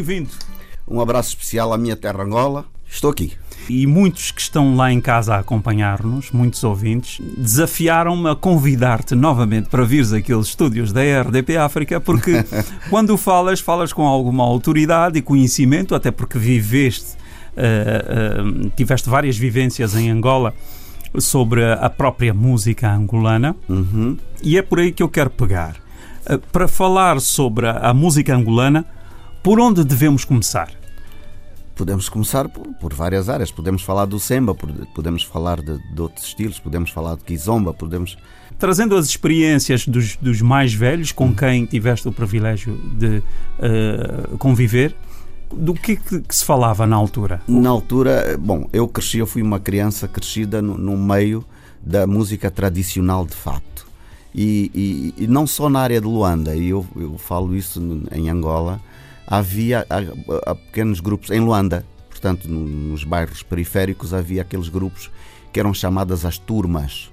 [0.00, 0.30] Bem-vindo.
[0.88, 2.64] Um abraço especial à minha terra Angola.
[2.88, 3.34] Estou aqui.
[3.68, 9.68] E muitos que estão lá em casa a acompanhar-nos, muitos ouvintes, desafiaram-me a convidar-te novamente
[9.68, 12.42] para vires aqueles estúdios da RDP África, porque
[12.88, 17.18] quando falas, falas com alguma autoridade e conhecimento, até porque viveste,
[17.52, 20.54] uh, uh, tiveste várias vivências em Angola
[21.18, 24.16] sobre a própria música angolana, uhum.
[24.42, 25.76] e é por aí que eu quero pegar.
[26.24, 28.86] Uh, para falar sobre a, a música angolana,
[29.42, 30.80] por onde devemos começar?
[31.80, 33.50] podemos começar por, por, várias áreas.
[33.50, 34.54] Podemos falar do semba,
[34.94, 38.18] podemos falar de, de, outros estilos, podemos falar de kizomba, podemos...
[38.58, 43.22] Trazendo as experiências dos, dos mais velhos com quem tiveste o privilégio de
[43.58, 44.94] uh, conviver,
[45.50, 47.40] do que, que, se falava na altura?
[47.48, 51.42] Na altura, bom, eu cresci, eu fui uma criança crescida no, no meio
[51.80, 53.86] da música tradicional de facto.
[54.34, 54.70] E,
[55.16, 57.80] e, e, não só na área de Luanda, e eu, eu falo isso
[58.12, 58.80] em Angola,
[59.30, 65.08] havia há, há pequenos grupos em Luanda, portanto, nos bairros periféricos havia aqueles grupos
[65.52, 67.10] que eram chamadas as turmas,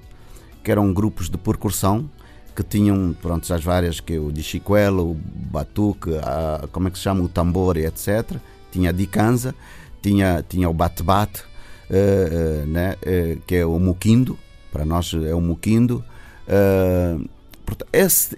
[0.64, 2.10] que eram grupos de percussão
[2.54, 6.98] que tinham, pronto, as várias que o de Chicuela, o batuque, a, como é que
[6.98, 8.36] se chama, o tambor etc.
[8.72, 9.54] Tinha a dicanza,
[10.02, 14.36] tinha, tinha o bate-bate, uh, uh, né, uh, que é o muquindo,
[14.72, 16.04] para nós é o muquindo.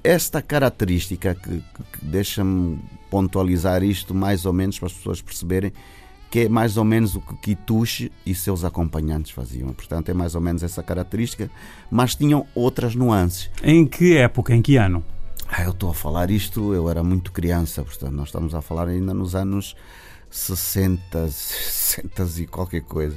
[0.05, 1.63] esta característica que,
[1.93, 2.79] que deixa-me
[3.11, 5.73] pontualizar isto mais ou menos para as pessoas perceberem
[6.31, 9.73] que é mais ou menos o que Kitushi e seus acompanhantes faziam.
[9.73, 11.51] Portanto, é mais ou menos essa característica,
[11.91, 13.51] mas tinham outras nuances.
[13.65, 15.05] Em que época, em que ano?
[15.49, 18.87] Ah, eu estou a falar isto, eu era muito criança, portanto, nós estamos a falar
[18.87, 19.75] ainda nos anos
[20.31, 23.17] 60, 60 e qualquer coisa.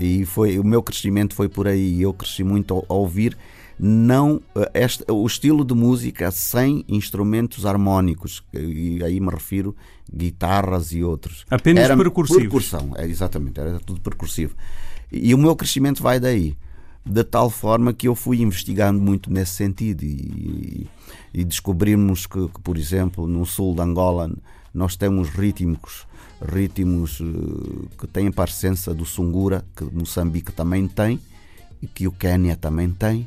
[0.00, 2.00] E foi, o meu crescimento foi por aí.
[2.00, 3.36] Eu cresci muito a ouvir
[3.78, 9.74] não eh, este, o estilo de música sem instrumentos harmónicos e aí me refiro
[10.12, 11.44] guitarras e outros.
[11.50, 12.42] Apenas era percursivos.
[12.42, 14.54] percussão é, exatamente era tudo percursivo
[15.10, 16.56] e o meu crescimento vai daí
[17.04, 20.88] de tal forma que eu fui investigando muito nesse sentido e,
[21.32, 24.30] e descobrimos que, que, por exemplo no sul de Angola
[24.72, 26.06] nós temos ritmos
[26.40, 31.20] ritmos eh, que têm a parecença do sungura que Moçambique também tem
[31.82, 33.26] e que o Quênia também tem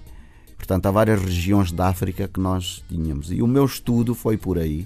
[0.67, 3.31] Portanto, há várias regiões da África que nós tínhamos.
[3.31, 4.85] E o meu estudo foi por aí,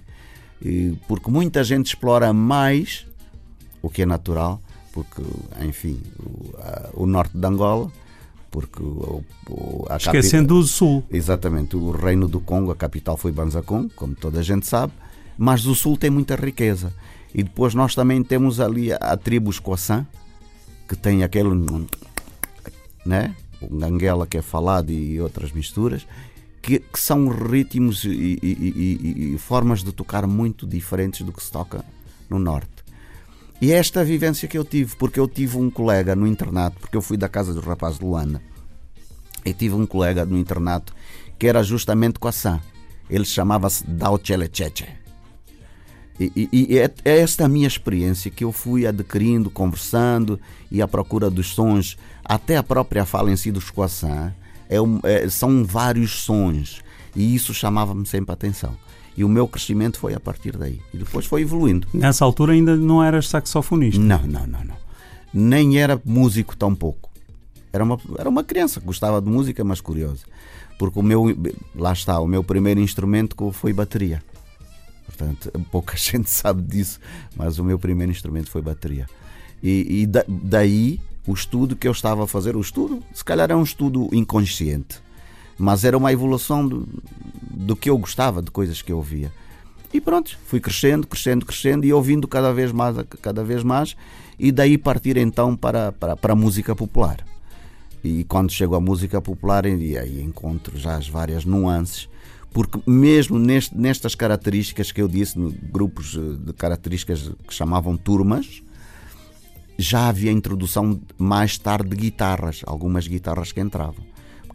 [1.07, 3.07] porque muita gente explora mais,
[3.81, 4.61] o que é natural,
[4.93, 5.23] porque,
[5.59, 7.91] enfim, o, a, o norte de Angola,
[8.51, 11.03] porque o, o, a Esquecendo o sul.
[11.09, 14.93] Exatamente, o reino do Congo, a capital foi Banzacon, como toda a gente sabe,
[15.35, 16.93] mas o sul tem muita riqueza.
[17.33, 20.05] E depois nós também temos ali a, a tribo Escoçã,
[20.87, 21.49] que tem aquele.
[23.03, 23.35] Né?
[23.61, 26.05] O Ganguela que é falado e outras misturas,
[26.61, 31.43] que, que são ritmos e, e, e, e, formas de tocar muito diferentes do que
[31.43, 31.83] se toca
[32.29, 32.69] no Norte.
[33.59, 36.97] E é esta vivência que eu tive, porque eu tive um colega no internato, porque
[36.97, 38.41] eu fui da casa do rapaz de Luanda,
[39.45, 40.93] e tive um colega no internato
[41.37, 42.61] que era justamente Coaçã.
[43.09, 45.00] Ele chamava-se Dao Chelecheche.
[46.21, 50.39] E, e, e é, é esta a minha experiência que eu fui adquirindo, conversando
[50.69, 54.31] e à procura dos sons até a própria fala em si do escoaçã
[54.69, 56.83] é, é, são vários sons
[57.15, 58.77] e isso chamava-me sempre a atenção.
[59.17, 60.79] E o meu crescimento foi a partir daí.
[60.93, 61.87] E depois foi evoluindo.
[61.93, 63.99] Nessa altura ainda não eras saxofonista?
[63.99, 64.75] Não, não, não, não.
[65.33, 67.09] Nem era músico tão pouco.
[67.73, 70.23] Era uma, era uma criança que gostava de música, mas curiosa.
[70.79, 71.25] Porque o meu,
[71.75, 74.23] lá está, o meu primeiro instrumento foi bateria.
[75.21, 76.99] Portanto, pouca gente sabe disso,
[77.35, 79.07] mas o meu primeiro instrumento foi bateria.
[79.61, 83.51] E, e da, daí o estudo que eu estava a fazer, o estudo, se calhar
[83.51, 84.99] é um estudo inconsciente,
[85.57, 86.87] mas era uma evolução do,
[87.39, 89.31] do que eu gostava, de coisas que eu ouvia.
[89.93, 93.95] E pronto, fui crescendo, crescendo, crescendo e ouvindo cada vez mais, cada vez mais,
[94.39, 97.23] e daí partir então para, para, para a música popular.
[98.03, 102.09] E quando chego à música popular, e aí encontro já as várias nuances,
[102.53, 105.39] porque mesmo neste, nestas características que eu disse,
[105.71, 108.61] grupos de características que chamavam turmas,
[109.77, 114.05] já havia introdução mais tarde de guitarras, algumas guitarras que entravam,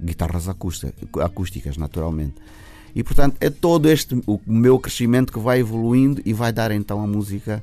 [0.01, 2.35] guitarras acústicas, naturalmente.
[2.95, 7.03] E portanto é todo este o meu crescimento que vai evoluindo e vai dar então
[7.03, 7.63] a música,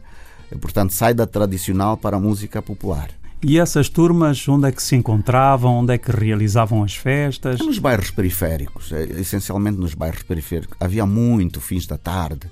[0.60, 3.10] portanto sai da tradicional para a música popular.
[3.46, 5.80] E essas turmas, onde é que se encontravam?
[5.80, 7.60] Onde é que realizavam as festas?
[7.60, 10.78] Nos bairros periféricos, é, essencialmente nos bairros periféricos.
[10.80, 12.50] Havia muito fins da tarde.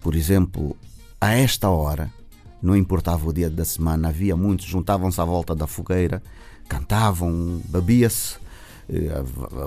[0.00, 0.74] Por exemplo,
[1.20, 2.10] a esta hora,
[2.62, 6.22] não importava o dia da semana, havia muitos, juntavam-se à volta da fogueira,
[6.66, 8.40] cantavam, bebia-se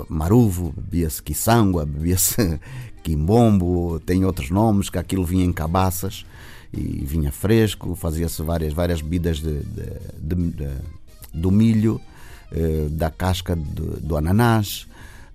[0.10, 2.60] maruvo, bebia-se quiçangua, bebia-se
[3.04, 6.26] quimbombo, tem outros nomes, que aquilo vinha em cabaças
[6.76, 10.70] e vinha fresco, fazia-se várias, várias bebidas de, de, de,
[11.34, 12.02] do milho,
[12.52, 14.88] eh, da casca do, do ananás,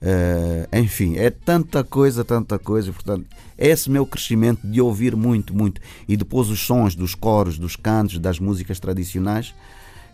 [0.02, 3.26] eh, enfim, é tanta coisa, tanta coisa, portanto,
[3.58, 8.18] esse meu crescimento de ouvir muito, muito, e depois os sons dos coros, dos cantos,
[8.18, 9.54] das músicas tradicionais,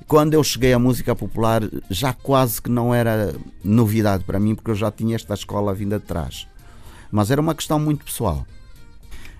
[0.09, 4.71] quando eu cheguei à música popular, já quase que não era novidade para mim, porque
[4.71, 6.47] eu já tinha esta escola vinda de trás.
[7.11, 8.47] Mas era uma questão muito pessoal.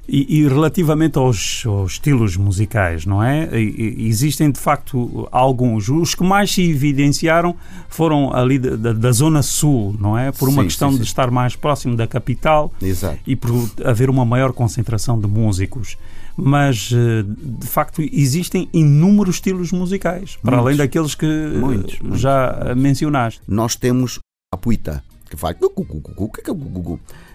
[0.09, 3.49] E, e relativamente aos, aos, estilos musicais, não é?
[3.61, 5.89] E, existem de facto alguns.
[5.89, 7.57] Os que mais se evidenciaram
[7.89, 10.31] foram ali da, da, da Zona Sul, não é?
[10.31, 11.03] Por uma sim, questão sim, sim.
[11.03, 13.19] de estar mais próximo da capital Exato.
[13.27, 13.51] e por
[13.85, 15.97] haver uma maior concentração de músicos.
[16.39, 22.83] Mas eh, de facto existem inúmeros estilos musicais, para além daqueles que muitos, já muitos.
[22.83, 23.41] mencionaste.
[23.49, 24.21] Nós temos
[24.53, 25.57] a puita, que faz.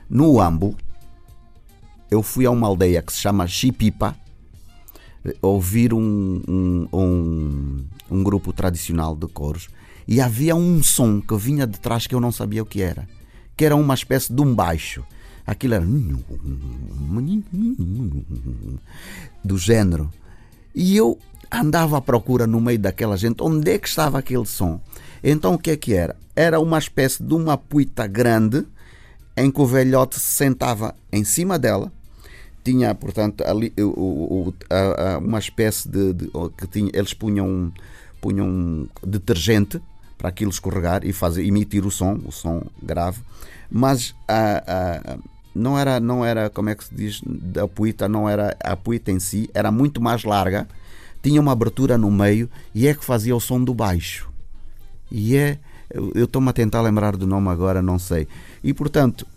[0.07, 0.75] No Ambo,
[2.11, 4.17] eu fui a uma aldeia que se chama Chipipa
[5.41, 9.69] ouvir um, um, um, um, grupo tradicional de coros
[10.05, 13.07] e havia um som que vinha de trás que eu não sabia o que era,
[13.55, 15.05] que era uma espécie de um baixo.
[15.47, 15.85] Aquilo era
[19.43, 20.11] do género.
[20.75, 21.17] E eu
[21.51, 24.81] andava à procura no meio daquela gente onde é que estava aquele som.
[25.23, 26.15] Então o que é que era?
[26.35, 28.65] Era uma espécie de uma puita grande
[29.37, 31.91] em que o velhote se sentava em cima dela
[32.63, 37.71] tinha, portanto, ali o, o, a, a, uma espécie de, de, que tinha, eles punham,
[38.19, 39.81] punham detergente
[40.17, 43.19] para aquilo escorregar e fazer emitir o som, o som grave,
[43.69, 45.17] mas a,
[45.55, 47.21] não era não era como é que se diz
[47.61, 50.67] a puita não era a puita em si era muito mais larga
[51.21, 54.29] tinha uma abertura no meio e é que fazia o som do baixo.
[55.11, 55.59] E é
[56.15, 58.27] eu estou-me a tentar lembrar do nome agora não sei.
[58.63, 59.27] E portanto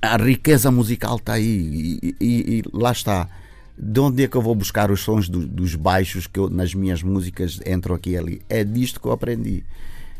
[0.00, 3.28] a riqueza musical está aí e, e, e, lá está.
[3.76, 6.74] De onde é que eu vou buscar os sons do, dos baixos que eu, nas
[6.74, 8.42] minhas músicas entram aqui e ali?
[8.48, 9.64] É disto que eu aprendi.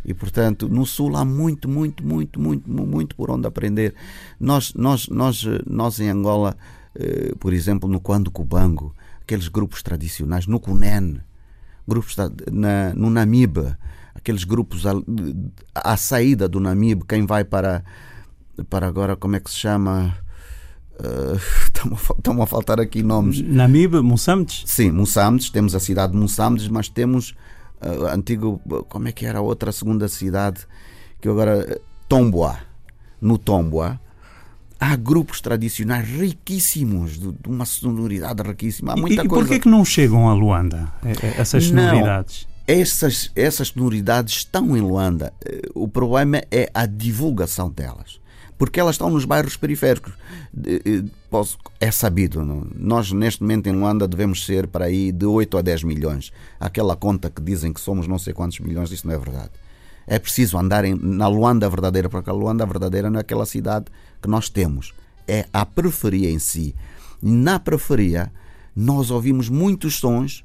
[0.04, 3.94] E portanto, no Sul há muito, muito, muito, muito, muito por onde aprender.
[4.38, 6.56] Nós, nós, nós, nós em Angola,
[6.94, 11.20] eh, por exemplo, no Quando Cubango, aqueles grupos tradicionais, no Cunen,
[11.86, 12.16] grupos
[12.50, 13.74] na, no Namibe,
[14.14, 14.92] aqueles grupos à,
[15.74, 17.84] à saída do Namibe, quem vai para
[18.64, 20.16] para agora, como é que se chama?
[20.98, 21.38] Uh,
[22.16, 23.40] estão, a faltar aqui nomes.
[23.40, 24.64] Namibe, Moçambiques?
[24.66, 25.48] Sim, Moçambiques.
[25.48, 27.36] Temos a cidade de Moçambiques, mas temos
[27.80, 28.60] uh, antigo.
[28.88, 30.66] Como é que era a outra segunda cidade?
[31.20, 31.80] Que agora.
[32.08, 32.58] Tomboa.
[33.20, 34.00] No Tomboa.
[34.80, 38.94] Há grupos tradicionais riquíssimos, de, de uma sonoridade riquíssima.
[38.94, 39.44] Há muita e, e coisa.
[39.44, 40.92] porquê que não chegam a Luanda,
[41.38, 42.48] essas sonoridades?
[42.50, 45.32] Não essas, essas sonoridades estão em Luanda.
[45.42, 48.20] Eh, o problema é a divulgação delas
[48.58, 50.12] porque elas estão nos bairros periféricos.
[51.80, 52.66] É sabido, não?
[52.74, 56.32] nós neste momento em Luanda devemos ser para aí de 8 a 10 milhões.
[56.58, 59.50] Aquela conta que dizem que somos não sei quantos milhões, isso não é verdade.
[60.06, 63.86] É preciso andar na Luanda verdadeira, porque a Luanda verdadeira não é aquela cidade
[64.20, 64.92] que nós temos,
[65.28, 66.74] é a periferia em si.
[67.22, 68.32] Na periferia,
[68.74, 70.44] nós ouvimos muitos sons,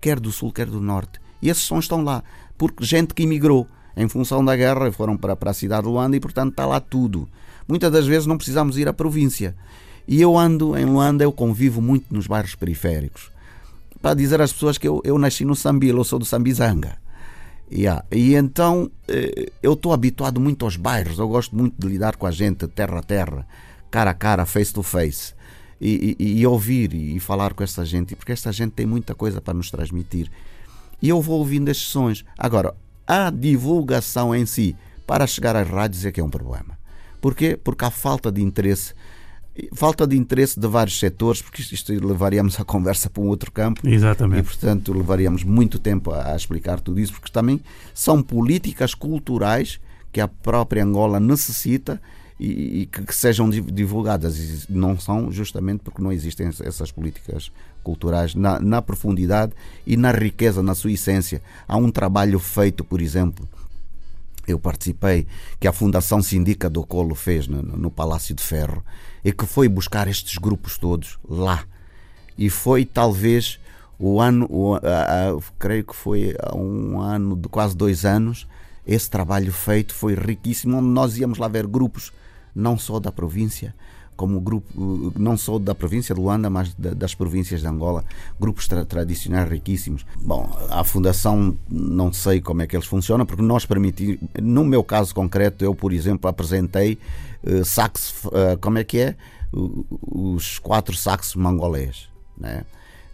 [0.00, 2.24] quer do sul, quer do norte, e esses sons estão lá,
[2.56, 3.68] porque gente que imigrou
[4.00, 6.80] em função da guerra, foram para, para a cidade de Luanda e, portanto, está lá
[6.80, 7.28] tudo.
[7.68, 9.54] Muitas das vezes não precisamos ir à província.
[10.08, 13.30] E eu ando em Luanda, eu convivo muito nos bairros periféricos.
[14.02, 16.96] Para dizer às pessoas que eu, eu nasci no Sambila, eu sou do Sambizanga.
[17.70, 18.04] Yeah.
[18.10, 22.26] E então eh, eu estou habituado muito aos bairros, eu gosto muito de lidar com
[22.26, 23.46] a gente, terra a terra,
[23.90, 25.34] cara a cara, face to face.
[25.80, 29.40] E, e, e ouvir e falar com essa gente, porque esta gente tem muita coisa
[29.40, 30.30] para nos transmitir.
[31.00, 32.24] E eu vou ouvindo estes sons.
[32.36, 32.74] Agora,
[33.10, 36.78] a divulgação em si para chegar às rádios é que é um problema.
[37.20, 37.58] Porquê?
[37.62, 38.94] Porque há falta de interesse.
[39.72, 43.80] Falta de interesse de vários setores, porque isto levaríamos a conversa para um outro campo.
[43.84, 44.38] Exatamente.
[44.38, 47.60] E, portanto, levaríamos muito tempo a, a explicar tudo isso, porque também
[47.92, 49.80] são políticas culturais
[50.12, 52.00] que a própria Angola necessita
[52.38, 54.38] e, e que, que, sejam divulgadas.
[54.38, 57.50] E não são justamente porque não existem essas políticas
[57.82, 59.52] culturais na, na profundidade
[59.86, 61.42] e na riqueza, na sua essência.
[61.66, 63.48] Há um trabalho feito, por exemplo,
[64.46, 65.26] eu participei,
[65.58, 68.82] que a Fundação Sindica do Colo fez no, no, Palácio de Ferro,
[69.24, 71.64] e que foi buscar estes grupos todos lá.
[72.36, 73.60] E foi talvez
[73.98, 78.46] o ano, o, a, a, creio que foi há um ano, de quase dois anos,
[78.86, 82.12] esse trabalho feito foi riquíssimo, onde nós íamos lá ver grupos
[82.54, 83.74] não só da província,
[84.20, 84.68] como grupo,
[85.18, 88.04] não só da província de Luanda, mas das províncias de Angola,
[88.38, 90.04] grupos tra tradicionais riquíssimos.
[90.20, 94.84] Bom, a fundação não sei como é que eles funcionam, porque nós permitimos, no meu
[94.84, 96.98] caso concreto, eu, por exemplo, apresentei
[97.42, 99.16] uh, sax, uh, como é que é?
[99.54, 99.86] Uh,
[100.36, 102.64] os quatro saxos mangolês, né?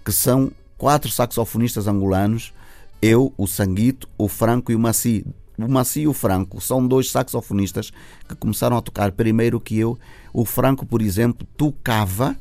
[0.04, 2.52] que são quatro saxofonistas angolanos,
[3.00, 5.24] eu, o Sanguito, o Franco e o Maci,
[5.58, 7.90] o Macio e o Franco são dois saxofonistas
[8.28, 9.98] que começaram a tocar primeiro que eu.
[10.32, 12.36] O Franco, por exemplo, tocava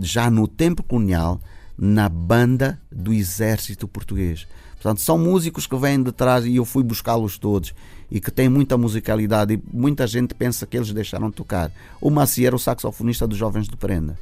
[0.00, 1.40] já no tempo colonial
[1.76, 4.46] na banda do exército português.
[4.74, 7.74] Portanto, são músicos que vêm de trás e eu fui buscá-los todos
[8.10, 11.72] e que têm muita musicalidade e muita gente pensa que eles deixaram de tocar.
[12.00, 14.18] O Maci era o saxofonista dos Jovens de Prenda.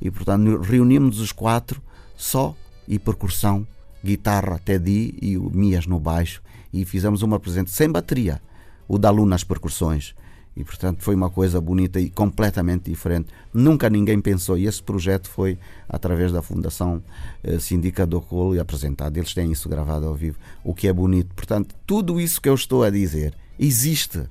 [0.00, 1.80] E, portanto, reunimos os quatro
[2.16, 2.54] só
[2.88, 3.66] e percussão,
[4.04, 8.40] guitarra, Teddy e o Mias no baixo e fizemos uma apresentação sem bateria,
[8.88, 10.14] o da Luna nas percussões.
[10.54, 13.28] E portanto foi uma coisa bonita e completamente diferente.
[13.54, 14.58] Nunca ninguém pensou.
[14.58, 17.02] E esse projeto foi através da Fundação
[17.42, 19.16] eh, Sindica do Colo e apresentado.
[19.16, 21.34] Eles têm isso gravado ao vivo, o que é bonito.
[21.34, 24.22] Portanto, tudo isso que eu estou a dizer existe.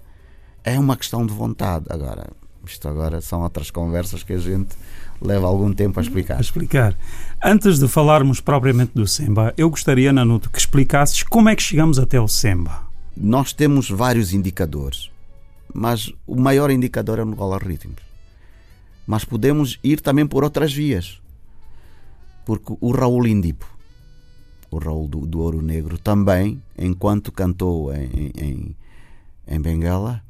[0.63, 1.86] É uma questão de vontade.
[1.89, 2.27] Agora,
[2.65, 4.75] isto agora são outras conversas que a gente
[5.21, 6.37] leva algum tempo a explicar.
[6.37, 6.97] A explicar.
[7.43, 11.99] Antes de falarmos propriamente do Semba, eu gostaria, Nanuto, que explicasses como é que chegamos
[11.99, 12.83] até o Semba.
[13.15, 15.11] Nós temos vários indicadores,
[15.73, 18.01] mas o maior indicador é no Gola Ritmos.
[19.05, 21.21] Mas podemos ir também por outras vias.
[22.45, 23.67] Porque o Raul Indipo,
[24.69, 28.75] o Raul do, do Ouro Negro, também, enquanto cantou em, em,
[29.47, 30.23] em Benguela,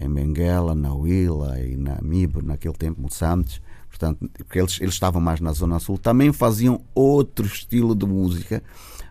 [0.00, 5.20] em Benguela, na Huila e na Mib, naquele tempo, Moçambique, portanto, porque eles, eles estavam
[5.20, 8.62] mais na Zona Sul, também faziam outro estilo de música,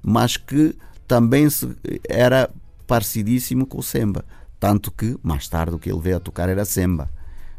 [0.01, 0.75] mas que
[1.07, 1.69] também se,
[2.07, 2.49] era
[2.85, 4.25] parecidíssimo com o Semba.
[4.59, 7.09] Tanto que, mais tarde, o que ele veio a tocar era Semba.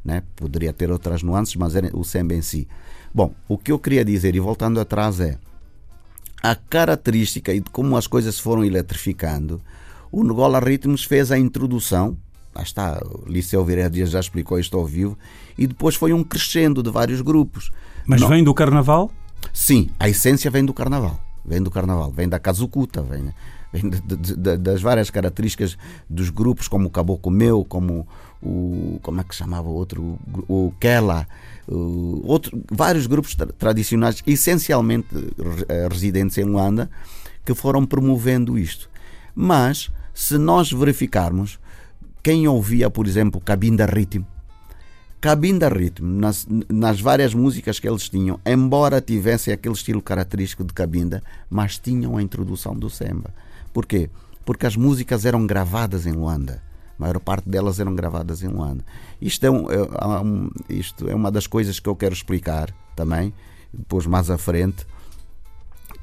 [0.04, 0.22] Né?
[0.36, 2.68] Poderia ter outras nuances, mas era o Semba em si.
[3.12, 5.38] Bom, o que eu queria dizer, e voltando atrás, é
[6.42, 9.62] a característica e de como as coisas foram eletrificando.
[10.12, 12.16] O Ngola Ritmos fez a introdução
[12.54, 15.18] lá está, o Liceu Vireira Dias já explicou isto ao vivo,
[15.58, 17.72] e depois foi um crescendo de vários grupos.
[18.06, 19.10] Mas Não, vem do Carnaval?
[19.52, 21.20] Sim, a essência vem do Carnaval.
[21.44, 23.32] Vem do Carnaval, vem da Kazukuta, vem,
[23.72, 25.76] vem de, de, de, das várias características
[26.08, 28.06] dos grupos, como o Caboclo Meu, como
[28.42, 28.98] o.
[29.02, 30.18] Como é que chamava o outro?
[30.48, 31.26] O Kela,
[31.68, 35.08] o, outro, vários grupos tra tradicionais, essencialmente
[35.68, 36.90] eh, residentes em Luanda,
[37.44, 38.88] que foram promovendo isto.
[39.34, 41.58] Mas, se nós verificarmos,
[42.24, 44.26] quem ouvia, por exemplo, Cabinda Ritmo,
[45.20, 50.72] Cabinda Ritmo, nas, nas várias músicas que eles tinham, embora tivessem aquele estilo característico de
[50.72, 53.32] Cabinda, mas tinham a introdução do Semba.
[53.74, 54.08] Porquê?
[54.42, 56.62] Porque as músicas eram gravadas em Luanda.
[56.98, 58.82] A maior parte delas eram gravadas em Luanda.
[59.20, 63.34] Isto é, um, é, um, isto é uma das coisas que eu quero explicar também,
[63.70, 64.86] depois mais à frente,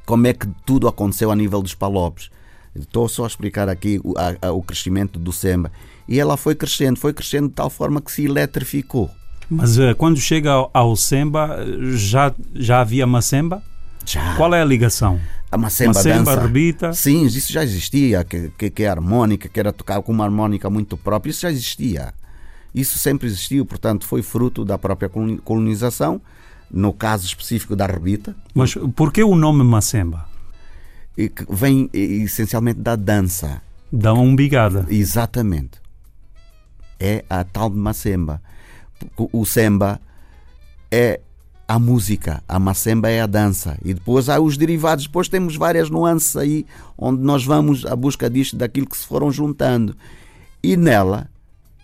[0.05, 2.29] como é que tudo aconteceu a nível dos palopes.
[2.75, 5.71] Estou só a explicar aqui o, a, o crescimento do Semba
[6.11, 9.09] e ela foi crescendo, foi crescendo de tal forma que se eletrificou.
[9.49, 11.57] Mas uh, quando chega ao, ao Semba,
[11.93, 13.63] já, já havia Macemba?
[14.05, 14.35] Já.
[14.35, 15.21] Qual é a ligação?
[15.49, 16.41] A Macemba, Macemba dança.
[16.41, 16.91] rebita?
[16.91, 20.69] Sim, isso já existia, que, que, que é harmónica, que era tocar com uma harmónica
[20.69, 22.13] muito própria, isso já existia.
[22.75, 25.09] Isso sempre existiu, portanto, foi fruto da própria
[25.45, 26.21] colonização,
[26.69, 28.35] no caso específico da rebita.
[28.53, 30.25] Mas por que o nome Macemba?
[31.15, 33.61] Que vem essencialmente da dança.
[33.89, 34.85] Da umbigada.
[34.89, 35.80] Exatamente
[37.01, 38.41] é a tal de macemba.
[39.17, 39.99] O semba
[40.91, 41.19] é
[41.67, 43.77] a música, a macemba é a dança.
[43.83, 46.65] E depois há os derivados, depois temos várias nuances aí,
[46.97, 49.95] onde nós vamos à busca disto, daquilo que se foram juntando.
[50.61, 51.27] E nela,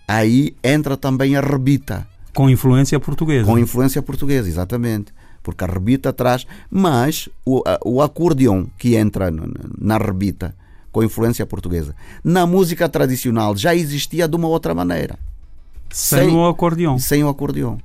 [0.07, 2.07] aí entra também a rebita.
[2.33, 3.45] Com influência portuguesa.
[3.45, 5.11] Com influência portuguesa, exatamente.
[5.41, 9.31] Porque a rebita traz, mas o, o acordeão que entra
[9.79, 10.53] na rebita
[10.97, 11.95] com influência portuguesa.
[12.23, 15.19] Na música tradicional já existia de uma outra maneira.
[15.91, 16.97] Sem, sem o acordeão.
[16.97, 17.77] Sem o acordeão.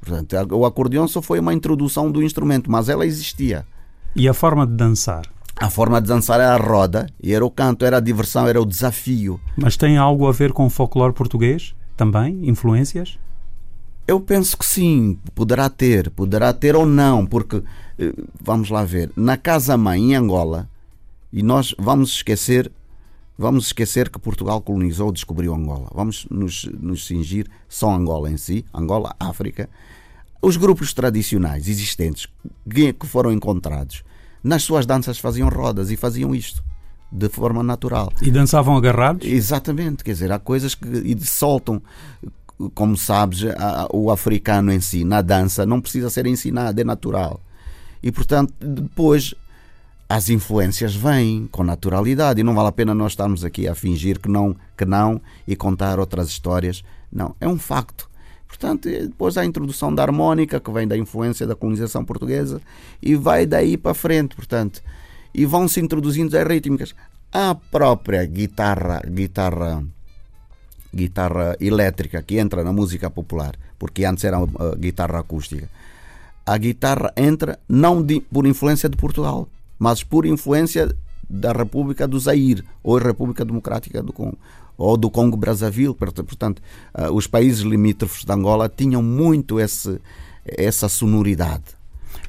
[0.00, 3.64] Portanto, o acordeão só foi uma introdução do instrumento, mas ela existia.
[4.16, 5.22] E a forma de dançar?
[5.56, 8.60] A forma de dançar era a roda, e era o canto, era a diversão, era
[8.60, 9.40] o desafio.
[9.56, 12.40] Mas tem algo a ver com o folclore português também?
[12.42, 13.20] Influências?
[14.04, 17.62] Eu penso que sim, poderá ter, poderá ter ou não, porque
[18.00, 20.68] eh, vamos lá ver, na casa-mãe em Angola,
[21.32, 22.70] e nós vamos esquecer,
[23.36, 25.90] vamos esquecer que Portugal colonizou, descobriu Angola.
[25.94, 29.68] Vamos nos, nos cingir só Angola em si, Angola, África.
[30.40, 32.28] Os grupos tradicionais existentes
[32.66, 34.02] que foram encontrados,
[34.42, 36.62] nas suas danças faziam rodas e faziam isto
[37.10, 38.12] de forma natural.
[38.22, 39.26] E dançavam agarrados?
[39.26, 41.82] Exatamente, quer dizer, há coisas que e soltam
[42.74, 43.40] como sabes,
[43.92, 47.40] o africano em si, na dança, não precisa ser ensinado, é natural.
[48.02, 49.34] E portanto, depois
[50.08, 54.18] as influências vêm com naturalidade e não vale a pena nós estarmos aqui a fingir
[54.18, 56.82] que não, que não e contar outras histórias.
[57.12, 58.08] Não, é um facto.
[58.46, 62.62] Portanto, depois há a introdução da harmónica, que vem da influência da colonização portuguesa,
[63.02, 64.80] e vai daí para frente, portanto.
[65.34, 66.94] E vão se introduzindo as rítmicas.
[67.30, 69.84] A própria guitarra, guitarra,
[70.94, 75.68] guitarra elétrica que entra na música popular, porque antes era a guitarra acústica.
[76.46, 79.46] A guitarra entra não de, por influência de Portugal,
[79.78, 80.94] mas por influência
[81.28, 84.38] da República do Zaire ou República Democrática do Congo
[84.78, 86.62] ou do Congo Brazzaville, portanto,
[86.96, 90.00] uh, os países limítrofes de Angola tinham muito esse,
[90.44, 91.64] essa sonoridade.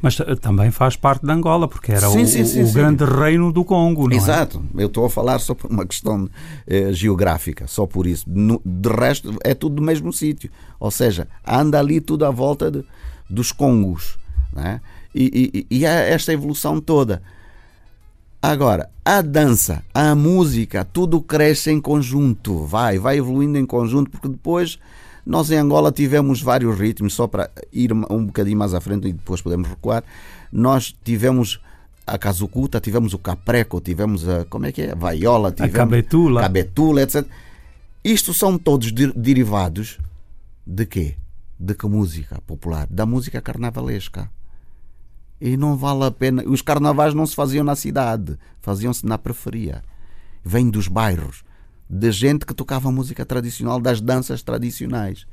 [0.01, 3.05] Mas uh, também faz parte de Angola, porque era sim, o, sim, sim, o grande
[3.05, 4.17] reino do Congo, não é?
[4.17, 4.63] Exato.
[4.75, 4.81] É?
[4.81, 8.25] Eu estou a falar só por uma questão uh, geográfica, só por isso.
[8.27, 10.49] No, de resto, é tudo do mesmo sítio.
[10.79, 12.83] Ou seja, anda ali tudo à volta de,
[13.29, 14.17] dos Congos.
[14.51, 14.81] Né?
[15.13, 17.21] E, e, e há esta evolução toda.
[18.41, 24.29] Agora, a dança, a música, tudo cresce em conjunto, vai, vai evoluindo em conjunto, porque
[24.29, 24.79] depois
[25.25, 29.13] nós em Angola tivemos vários ritmos, só para ir um bocadinho mais à frente e
[29.13, 30.05] depois podemos recuar.
[30.51, 31.59] Nós tivemos
[32.07, 34.91] a casucuta, tivemos o capreco, tivemos a como é que é?
[34.93, 37.27] A vaiola, tivemos a cabetula, cabetula etc.
[38.03, 39.99] Isto são todos derivados
[40.65, 41.15] de quê?
[41.59, 42.87] De que música popular?
[42.89, 44.31] Da música carnavalesca.
[45.41, 46.43] E não vale a pena.
[46.45, 49.81] Os carnavais não se faziam na cidade, faziam-se na periferia.
[50.43, 51.43] Vem dos bairros,
[51.89, 55.25] de gente que tocava música tradicional, das danças tradicionais.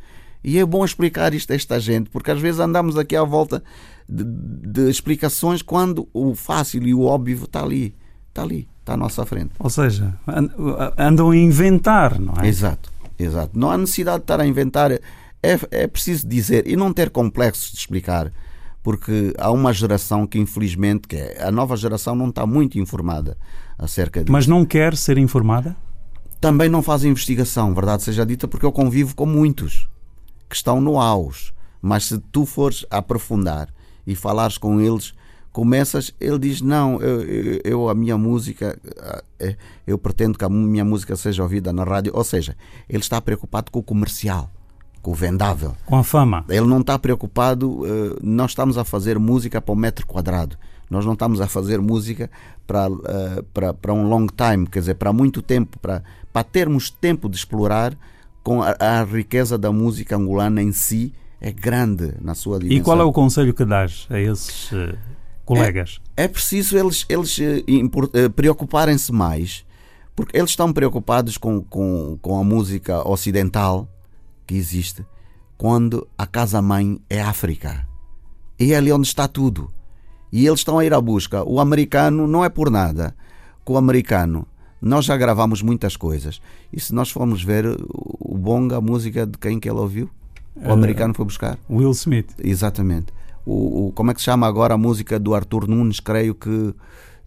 [0.44, 3.62] E é bom explicar isto a esta gente, porque às vezes andamos aqui à volta
[4.08, 7.94] de, de explicações quando o fácil e o óbvio está ali.
[8.28, 9.52] Está ali, está à nossa frente.
[9.58, 10.14] Ou seja,
[10.96, 12.46] andam a inventar, não é?
[12.46, 13.58] Exato, exato.
[13.58, 14.92] Não há necessidade de estar a inventar.
[14.92, 15.00] É,
[15.70, 18.30] é preciso dizer e não ter complexos de explicar
[18.86, 23.36] porque há uma geração que infelizmente que é, a nova geração não está muito informada
[23.76, 24.30] acerca disso.
[24.30, 25.76] Mas não quer ser informada?
[26.40, 29.88] Também não faz investigação, verdade seja dita, porque eu convivo com muitos
[30.48, 31.52] que estão no auge.
[31.82, 33.74] Mas se tu fores aprofundar
[34.06, 35.14] e falares com eles,
[35.50, 38.78] começas, ele diz: Não, eu, eu, eu, a minha música,
[39.40, 42.12] eh, eu pretendo que a minha música seja ouvida na rádio.
[42.14, 42.56] Ou seja,
[42.88, 44.48] ele está preocupado com o comercial
[45.06, 45.72] com o vendável.
[45.86, 46.44] Com a fama.
[46.48, 50.56] Ele não está preocupado, uh, nós estamos a fazer música para o metro quadrado.
[50.90, 52.28] Nós não estamos a fazer música
[52.66, 56.90] para, uh, para, para um long time, quer dizer, para muito tempo, para, para termos
[56.90, 57.96] tempo de explorar
[58.42, 62.76] com a, a riqueza da música angolana em si, é grande na sua dimensão.
[62.76, 64.98] E qual é o conselho que dás a esses uh,
[65.44, 66.00] colegas?
[66.16, 69.64] É, é, preciso eles, eles uh, preocuparem-se mais,
[70.16, 73.88] porque eles estão preocupados com, com, com a música ocidental,
[74.46, 75.04] que existe
[75.56, 77.86] quando a casa-mãe é África.
[78.58, 79.70] E é ali onde está tudo.
[80.32, 81.42] E eles estão a ir à busca.
[81.44, 83.14] O americano não é por nada.
[83.64, 84.46] Com o americano,
[84.80, 86.40] nós já gravamos muitas coisas.
[86.72, 90.10] E se nós formos ver o Bonga, a música de quem que ele ouviu?
[90.54, 91.58] O americano foi buscar?
[91.68, 92.32] Will Smith.
[92.42, 93.12] Exatamente.
[93.44, 96.00] O, o, como é que se chama agora a música do Arthur Nunes?
[96.00, 96.74] Creio que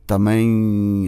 [0.06, 1.08] também.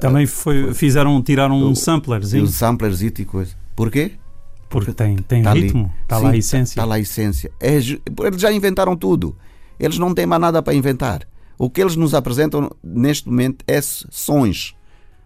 [0.00, 2.44] Também foi, fizeram, tiraram um samplerzinho.
[2.44, 3.54] Um samplerzinho e coisa.
[3.74, 4.12] Porquê?
[4.68, 6.72] Porque tem, tem tá ritmo, está lá a essência.
[6.72, 7.52] Está lá a essência.
[7.60, 8.00] É, eles
[8.36, 9.36] já inventaram tudo.
[9.78, 11.26] Eles não têm mais nada para inventar.
[11.58, 14.74] O que eles nos apresentam neste momento é sons.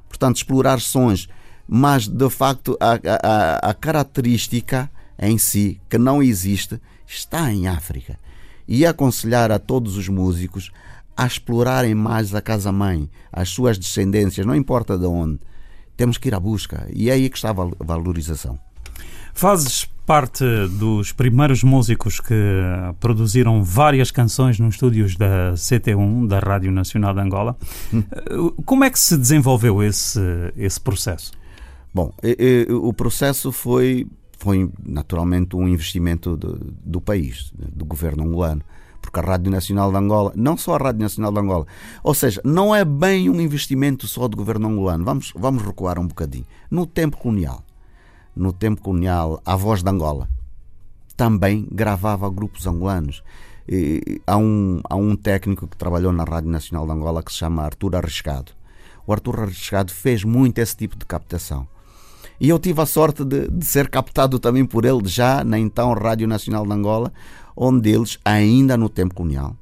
[0.08, 1.28] Portanto, explorar sons.
[1.66, 8.18] Mas, de facto, a, a, a característica em si, que não existe, está em África.
[8.66, 10.70] E aconselhar a todos os músicos
[11.16, 15.38] a explorarem mais a casa-mãe, as suas descendências, não importa de onde.
[15.96, 16.88] Temos que ir à busca.
[16.92, 18.58] E é aí que está a valorização.
[19.34, 22.34] Fazes parte dos primeiros músicos que
[22.98, 27.56] produziram várias canções nos estúdios da CT1, da Rádio Nacional de Angola.
[27.94, 28.02] Hum.
[28.64, 30.20] Como é que se desenvolveu esse,
[30.56, 31.30] esse processo?
[31.94, 32.12] Bom,
[32.70, 38.62] o processo foi, foi naturalmente um investimento do, do país, do governo angolano
[39.00, 41.66] porque a Rádio Nacional de Angola, não só a Rádio Nacional de Angola,
[42.02, 45.04] ou seja, não é bem um investimento só do governo angolano.
[45.04, 46.44] Vamos, vamos recuar um bocadinho.
[46.70, 47.64] No tempo colonial,
[48.34, 50.28] no tempo colonial, a voz de Angola.
[51.16, 53.22] Também gravava grupos angolanos.
[53.68, 57.38] E há, um, há um técnico que trabalhou na Rádio Nacional de Angola que se
[57.38, 58.52] chama Artur Arriscado.
[59.06, 61.66] O Artur Arriscado fez muito esse tipo de captação.
[62.40, 65.92] E eu tive a sorte de, de, ser captado também por ele já na então
[65.92, 67.12] Rádio Nacional de Angola,
[67.54, 69.54] onde eles, ainda no tempo colonial,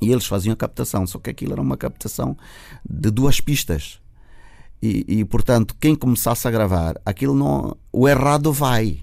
[0.00, 2.36] e eles faziam a captação, só que aquilo era uma captação
[2.88, 4.00] de duas pistas.
[4.82, 7.76] E, e, portanto, quem começasse a gravar, aquilo não.
[7.92, 9.00] O errado vai.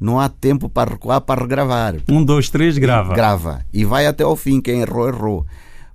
[0.00, 1.96] Não há tempo para recuar para regravar.
[2.08, 3.14] Um, dois, três, grava.
[3.14, 3.64] Grava.
[3.72, 4.60] E vai até ao fim.
[4.60, 5.46] Quem errou, errou.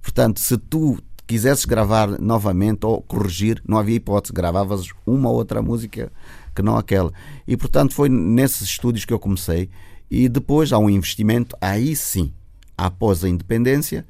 [0.01, 4.33] Portanto, se tu quisesses gravar novamente ou corrigir, não havia hipótese.
[4.33, 6.11] Gravavas uma ou outra música
[6.55, 7.11] que não aquela.
[7.47, 9.69] E portanto foi nesses estúdios que eu comecei.
[10.09, 12.33] E depois há um investimento, aí sim,
[12.75, 14.05] após a independência,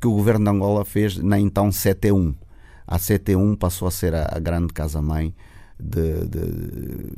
[0.00, 2.34] que o governo de Angola fez na então CT1.
[2.90, 5.32] A CT1 passou a ser a, a grande casa-mãe
[5.78, 7.12] de, de,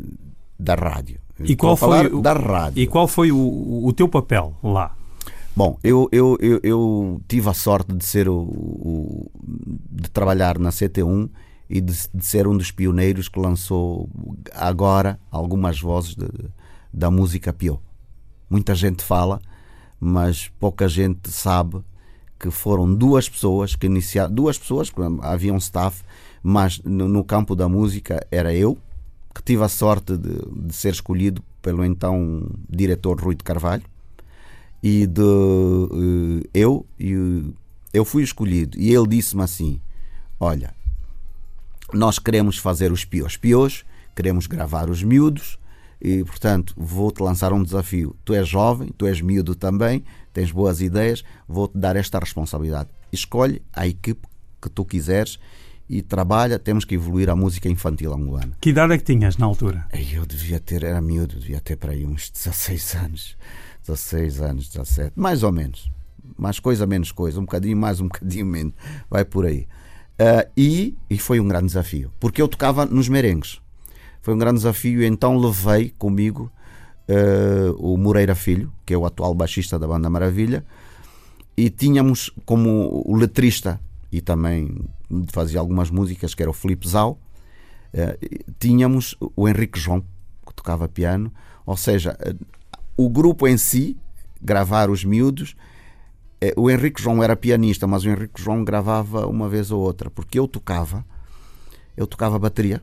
[0.58, 1.18] da rádio.
[1.40, 2.82] E qual, foi o, da rádio.
[2.82, 4.94] e qual foi o, o teu papel lá?
[5.56, 9.30] Bom, eu, eu, eu, eu, tive a sorte de ser o, o
[9.90, 11.30] de trabalhar na CT1
[11.68, 14.10] e de, de, ser um dos pioneiros que lançou
[14.54, 16.28] agora algumas vozes de,
[16.92, 17.80] da música Pio.
[18.48, 19.40] Muita gente fala,
[19.98, 21.82] mas pouca gente sabe
[22.42, 24.90] que foram duas pessoas que iniciaram, duas pessoas,
[25.22, 26.02] havia um staff,
[26.42, 28.76] mas no, no, campo da música era eu,
[29.32, 33.84] que tive a sorte de, de ser escolhido pelo então diretor Rui de Carvalho,
[34.82, 37.14] e de uh, eu, e,
[37.94, 39.80] eu fui escolhido, e ele disse-me assim:
[40.40, 40.74] Olha,
[41.94, 43.84] nós queremos fazer os pios pios,
[44.16, 45.60] queremos gravar os miúdos,
[46.00, 48.16] e portanto vou-te lançar um desafio.
[48.24, 52.88] Tu és jovem, tu és miúdo também, tens boas ideias, vou-te dar esta responsabilidade.
[53.12, 54.26] Escolhe a equipe
[54.60, 55.38] que tu quiseres
[55.88, 58.56] e trabalha, temos que evoluir a música infantil angolana.
[58.60, 59.86] Que idade é que tinhas na altura?
[59.92, 63.36] Eu devia ter, era miúdo, devia ter para aí uns 16 anos,
[63.86, 65.90] 16 anos, 17, mais ou menos.
[66.38, 68.72] Mais coisa, menos coisa, um bocadinho mais, um bocadinho menos,
[69.10, 69.66] vai por aí.
[70.12, 73.60] Uh, e, e foi um grande desafio, porque eu tocava nos merengues.
[74.22, 76.50] Foi um grande desafio, então levei comigo
[77.08, 80.64] uh, o Moreira Filho, que é o atual baixista da Banda Maravilha,
[81.56, 84.84] e tínhamos como o letrista e também
[85.28, 87.18] fazia algumas músicas, que era o Felipe Zau,
[87.94, 91.32] uh, tínhamos o Henrique João, que tocava piano,
[91.66, 92.46] ou seja, uh,
[92.96, 93.96] o grupo em si,
[94.40, 95.54] gravar os miúdos,
[96.56, 100.40] o Henrique João era pianista, mas o Henrique João gravava uma vez ou outra, porque
[100.40, 101.04] eu tocava,
[101.96, 102.82] eu tocava bateria,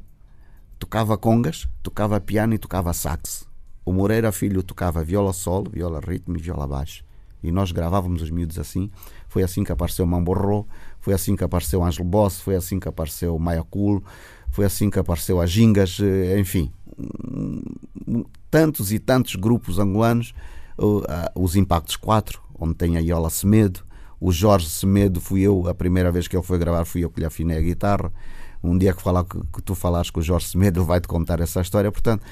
[0.80, 3.49] tocava congas, tocava piano e tocava sax.
[3.86, 7.04] O Moreira Filho tocava viola solo, viola ritmo e viola baixo.
[7.42, 8.90] E nós gravávamos os miúdos assim.
[9.28, 10.68] Foi assim que apareceu Mamborro,
[11.00, 14.04] foi assim que apareceu Angelo Boss, foi assim que apareceu Maia Cool,
[14.52, 16.72] foi assim que apareceu a Gingas, eh, enfim.
[18.52, 20.34] Tantos e tantos grupos angolanos,
[21.36, 23.82] os Impactos 4, onde tem a Iola Semedo,
[24.20, 27.22] o Jorge Semedo, fui eu, a primeira vez que ele foi gravar, fui eu que
[27.22, 28.12] lhe afinei a guitarra.
[28.62, 31.40] Um dia que, falar, que, que tu falares com o Jorge Semedo, ele vai-te contar
[31.40, 31.90] essa história.
[31.90, 32.26] Portanto,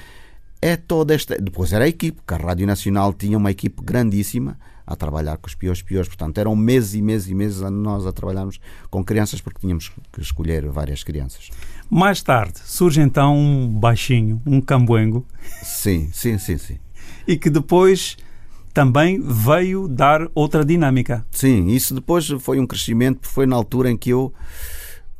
[0.60, 1.36] é toda esta.
[1.40, 5.46] Depois era a equipe, que a Rádio Nacional tinha uma equipe grandíssima a trabalhar com
[5.46, 6.08] os piores piores.
[6.08, 8.58] Portanto, eram meses e meses e meses a nós a trabalharmos
[8.90, 11.50] com crianças porque tínhamos que escolher várias crianças.
[11.90, 15.26] Mais tarde surge então um baixinho, um cambuengo.
[15.62, 16.78] Sim, sim, sim, sim.
[17.26, 18.16] E que depois
[18.72, 21.26] também veio dar outra dinâmica.
[21.30, 24.32] Sim, isso depois foi um crescimento, foi na altura em que eu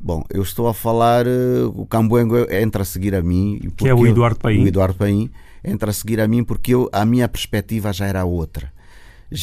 [0.00, 3.58] Bom, eu estou a falar, uh, o Cambuengo entra a seguir a mim.
[3.76, 4.64] Que é o Eduardo Paim.
[4.64, 5.30] O Eduardo Paim
[5.64, 8.72] entra a seguir a mim porque eu, a minha perspectiva já era outra.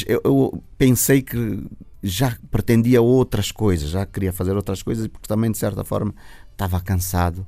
[0.07, 1.63] Eu, eu, pensei que
[2.01, 6.13] já pretendia outras coisas, já queria fazer outras coisas, porque também, de certa forma,
[6.51, 7.45] estava cansado.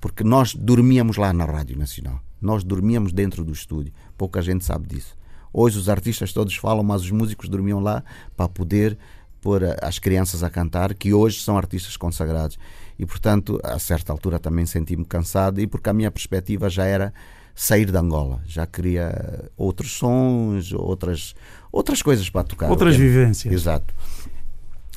[0.00, 2.20] Porque nós dormíamos lá na Rádio Nacional.
[2.40, 3.92] Nós dormíamos dentro do estúdio.
[4.16, 5.16] Pouca gente sabe disso.
[5.52, 8.02] Hoje os artistas todos falam, mas os músicos dormiam lá
[8.36, 8.98] para poder
[9.40, 12.58] pôr as crianças a cantar, que hoje são artistas consagrados.
[12.98, 17.12] E, portanto, a certa altura também senti-me cansado, e porque a minha perspectiva já era
[17.54, 18.40] sair de Angola.
[18.46, 21.34] Já queria outros sons, outras,
[21.72, 22.70] outras coisas para tocar.
[22.70, 23.52] Outras vivências.
[23.52, 23.94] Exato.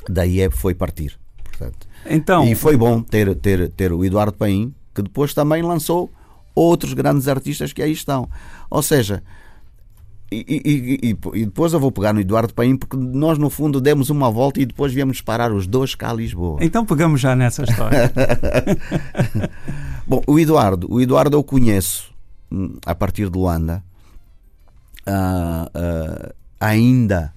[0.09, 1.19] Daí é, foi partir.
[1.43, 1.87] Portanto.
[2.05, 6.11] Então, e foi bom ter, ter, ter o Eduardo Paim, que depois também lançou
[6.55, 8.29] outros grandes artistas que aí estão.
[8.69, 9.23] Ou seja,
[10.31, 10.61] e,
[11.03, 14.31] e, e, depois eu vou pegar no Eduardo Paim, porque nós, no fundo, demos uma
[14.31, 16.59] volta e depois viemos parar os dois cá a Lisboa.
[16.61, 18.09] Então pegamos já nessa história.
[20.07, 22.13] Bom, o Eduardo, o Eduardo eu conheço
[22.49, 23.83] hum, a partir de Luanda.
[25.05, 27.33] Uh, uh, ainda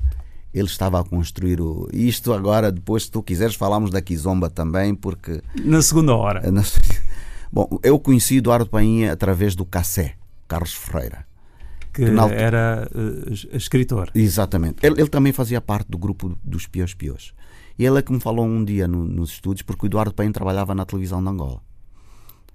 [0.52, 1.88] ele estava a construir o.
[1.92, 5.42] Isto agora, depois, se tu quiseres, falamos da Kizomba também, porque.
[5.64, 6.42] Na segunda hora.
[7.52, 10.14] Bom, eu conheci Eduardo Paim através do Cassé,
[10.46, 11.26] Carlos Ferreira
[11.94, 14.10] que, era uh, escritor.
[14.14, 14.84] Exatamente.
[14.84, 17.32] Ele, ele, também fazia parte do grupo dos Pios Pios.
[17.78, 20.32] E ele é que me falou um dia no, nos estúdios, porque o Eduardo Paim
[20.32, 21.62] trabalhava na televisão de Angola.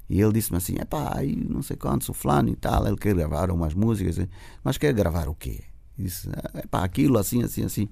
[0.10, 3.16] E ele disse-me assim: é pá, não sei quantos, o fulano e tal, ele quer
[3.16, 4.20] gravar umas músicas,
[4.62, 5.62] mas quer gravar o quê?
[5.98, 7.88] E disse: é pá, aquilo, assim, assim, assim.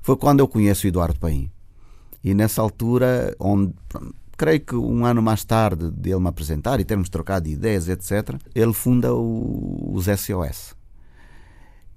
[0.00, 1.50] Foi quando eu conheço o Eduardo Paim.
[2.24, 3.74] E nessa altura, onde
[4.36, 8.36] creio que um ano mais tarde de ele me apresentar e termos trocado ideias, etc.,
[8.54, 10.75] ele funda o, os SOS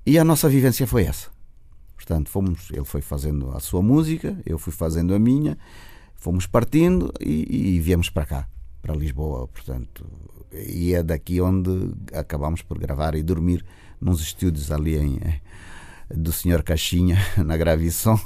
[0.06, 1.30] E a nossa vivência foi essa.
[1.96, 5.58] Portanto, fomos, ele foi fazendo a sua música, eu fui fazendo a minha,
[6.16, 8.48] fomos partindo e, e viemos para cá,
[8.82, 9.48] para Lisboa.
[9.48, 10.06] Portanto,
[10.52, 13.64] e é daqui onde acabamos por gravar e dormir
[14.00, 15.40] nos estúdios ali em, eh,
[16.16, 18.20] do Senhor Caixinha, na Gravição.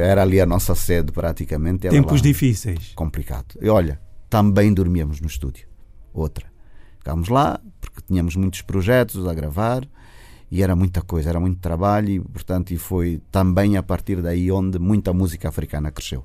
[0.00, 1.88] Era ali a nossa sede praticamente.
[1.88, 2.92] Tempos lá, difíceis.
[2.96, 3.56] Complicado.
[3.60, 5.68] E olha, também dormíamos no estúdio.
[6.12, 6.46] Outra.
[6.98, 9.86] Ficámos lá porque tínhamos muitos projetos a gravar
[10.52, 14.52] e era muita coisa, era muito trabalho e, portanto, e foi também a partir daí
[14.52, 16.22] onde muita música africana cresceu.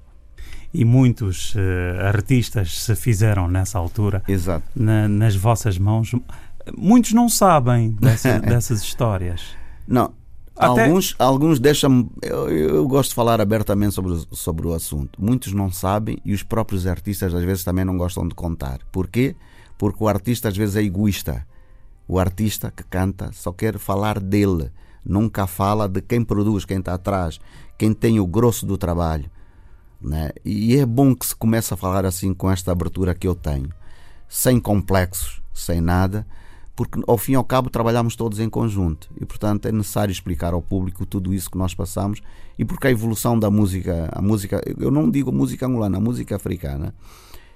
[0.74, 1.60] E muitos uh,
[2.04, 4.22] artistas se fizeram nessa altura
[4.76, 6.12] na, nas vossas mãos.
[6.78, 9.56] Muitos não sabem dessa, dessas histórias.
[9.88, 10.12] Não,
[10.58, 10.84] até...
[10.84, 12.10] Alguns, alguns deixam-me.
[12.22, 15.24] Eu, eu, gosto de falar abertamente sobre, sobre o assunto.
[15.24, 18.80] Muitos não sabem e os próprios artistas às vezes também não gostam de contar.
[18.92, 19.38] Porquê?
[19.78, 21.48] Porque o artista às vezes é egoísta.
[22.08, 24.72] O artista que canta só quer falar dele,
[25.04, 27.40] nunca fala de quem produz, quem está atrás,
[27.78, 29.30] quem tem o grosso do trabalho.
[30.02, 30.32] Né?
[30.46, 33.70] E é bom que se comece a falar assim com esta abertura que eu tenho,
[34.28, 36.26] sem complexos, sem nada,
[36.76, 40.54] porque ao fim e ao cabo trabalhamos todos em conjunto e portanto é necessário explicar
[40.54, 42.22] ao público tudo isso que nós passamos
[42.58, 46.36] e porque a evolução da música, a música, eu não digo música angolana, a música
[46.36, 46.94] africana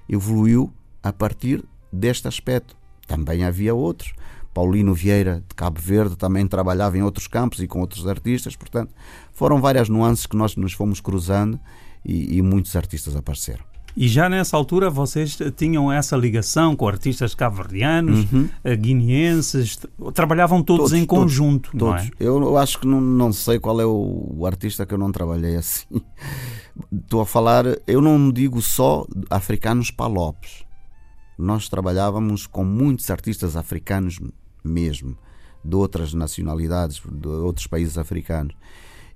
[0.08, 2.76] evoluiu a partir deste aspecto.
[3.06, 4.12] Também havia outros,
[4.52, 8.92] Paulino Vieira de Cabo Verde também trabalhava em outros campos e com outros artistas, portanto,
[9.32, 11.58] foram várias nuances que nós nos fomos cruzando
[12.04, 13.72] e, e muitos artistas apareceram.
[13.96, 18.48] E já nessa altura vocês tinham essa ligação com artistas cabo-verdianos, uhum.
[18.64, 19.78] Eh, guineenses,
[20.14, 22.00] trabalhavam todos, todos em conjunto, todos, não é?
[22.00, 22.14] Todos.
[22.18, 25.56] Eu acho que não, não sei qual é o, o, artista que eu não trabalhei
[25.56, 25.84] assim.
[26.90, 30.64] Estou a falar, eu não digo só africanos palopes.
[31.36, 34.18] Nós trabalhávamos com muitos artistas africanos
[34.64, 35.16] mesmo,
[35.64, 38.54] de outras nacionalidades, de outros países africanos.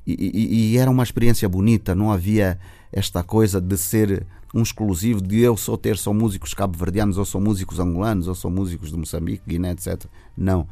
[0.07, 2.59] E, e, e, era uma experiência bonita, não havia
[2.93, 7.41] esta coisa de ser um exclusivo, de eu só ter só músicos cabo-verdianos, ou só
[7.41, 10.05] músicos angolanos, ou só músicos de Moçambique, Guiné, etc.
[10.37, 10.69] Não.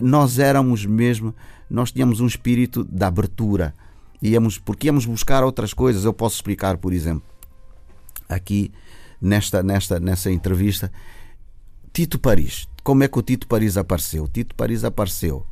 [0.00, 1.34] Nós éramos mesmo,
[1.68, 3.74] nós tínhamos um espírito de abertura,
[4.20, 6.04] íamos, porque íamos buscar outras coisas.
[6.04, 7.28] Eu posso explicar, por exemplo,
[8.28, 8.72] aqui
[9.20, 10.90] nesta, nesta, nessa entrevista,
[11.92, 14.24] Tito Paris como é que o Tito Paris apareceu?
[14.24, 15.46] O Tito Paris apareceu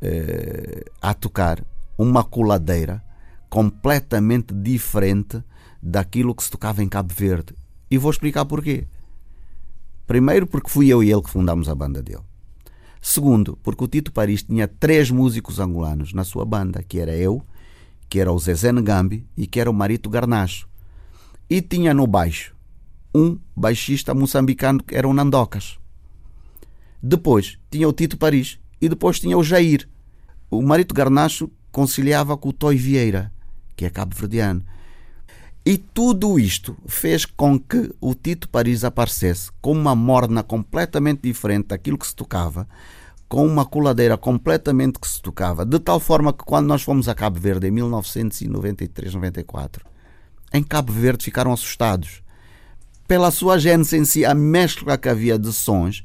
[0.00, 1.64] eh, a tocar
[1.98, 3.02] uma coladeira
[3.50, 5.42] completamente diferente
[5.82, 7.54] daquilo que se tocava em Cabo Verde.
[7.90, 8.86] E vou explicar porquê.
[10.06, 12.22] Primeiro, porque fui eu e ele que fundámos a banda dele.
[13.00, 17.42] Segundo, porque o Tito Paris tinha três músicos angolanos na sua banda, que era eu,
[18.08, 20.68] que era o Zezé Ngambi e que era o Marito Garnacho.
[21.50, 22.54] E tinha no baixo
[23.12, 25.78] um baixista moçambicano que era o Nandocas.
[27.02, 29.88] Depois tinha o Tito Paris e depois tinha o Jair.
[30.50, 33.30] O Marito Garnacho conciliava com o Toy Vieira,
[33.76, 34.64] que é cabo-verdiano.
[35.64, 41.68] E tudo isto fez com que o Tito Paris aparecesse com uma morna completamente diferente
[41.68, 42.66] daquilo que se tocava,
[43.28, 47.14] com uma coladeira completamente que se tocava, de tal forma que quando nós fomos a
[47.14, 49.82] Cabo Verde em 1993-94,
[50.54, 52.22] em Cabo Verde ficaram assustados.
[53.06, 56.02] Pela sua gênese em si, a mescla que havia de sons,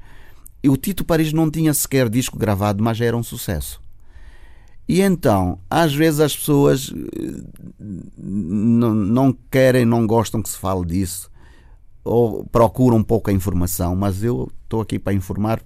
[0.63, 3.83] e o Tito Paris não tinha sequer disco gravado, mas já era um sucesso.
[4.87, 7.43] E então, às vezes as pessoas eh,
[8.17, 11.29] não, querem, não gostam que se fale disso,
[12.03, 15.61] ou procuram um pouco a informação, mas eu estou aqui para informar.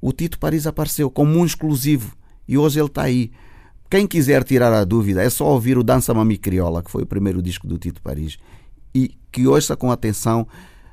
[0.00, 3.30] O Tito Paris apareceu como um exclusivo e hoje ele está aí.
[3.88, 7.06] Quem quiser tirar a dúvida é só ouvir o Dança Mami Crioula, que foi o
[7.06, 8.38] primeiro disco do Tito Paris,
[8.92, 10.46] e que ouça com atenção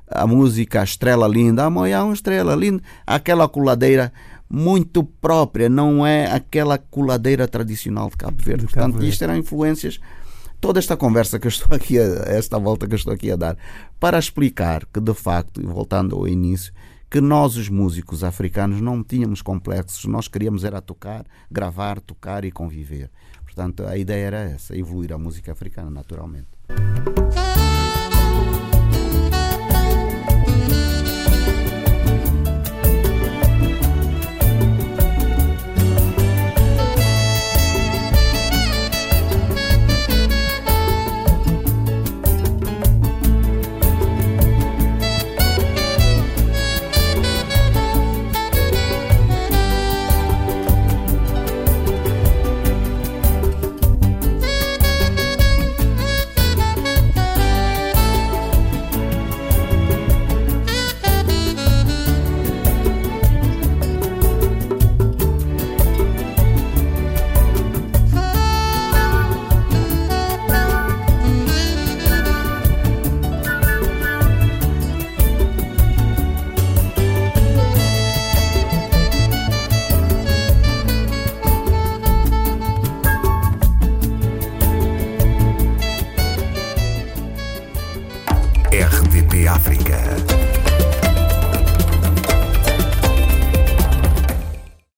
[0.06, 4.12] a música Estrela Linda, amanhã uma estrela linda, aquela coladeira
[4.48, 8.60] muito própria, não é aquela coladeira tradicional de Cabo Verde.
[8.60, 9.08] De Portanto, Cabo Verde.
[9.08, 9.98] isto eram influências.
[10.60, 13.36] Toda esta conversa que eu estou aqui, a, esta volta que eu estou aqui a
[13.36, 13.56] dar,
[13.98, 16.72] para explicar que, de facto, e voltando ao início,
[17.10, 22.50] que nós, os músicos africanos, não tínhamos complexos, nós queríamos era tocar, gravar, tocar e
[22.50, 23.10] conviver.
[23.44, 26.48] Portanto, a ideia era essa, evoluir a música africana naturalmente.